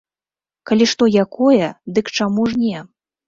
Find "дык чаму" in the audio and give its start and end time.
1.97-2.49